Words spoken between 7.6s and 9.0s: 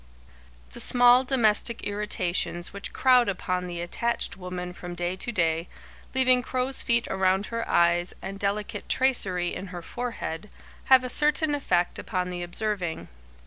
eyes and delicate